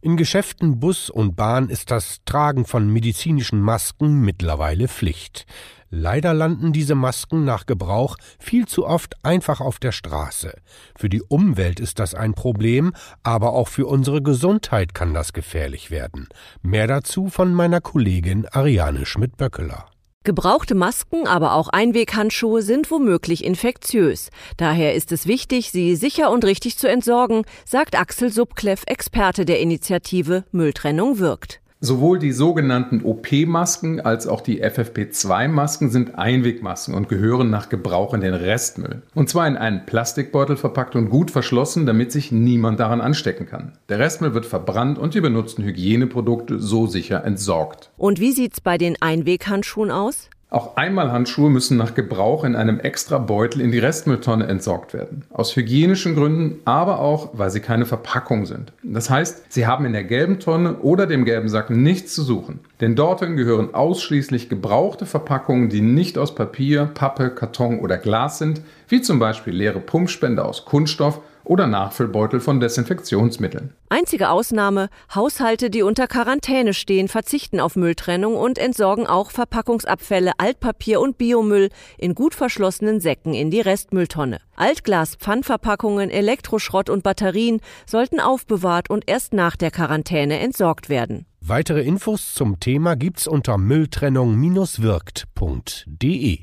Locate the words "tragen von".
2.24-2.88